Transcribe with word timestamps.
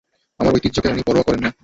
তাদের 0.39 0.53
ঐতিহ্যকে 0.55 0.89
উনি 0.89 1.03
পরোয়াও 1.07 1.27
করেন 1.27 1.41
না। 1.43 1.51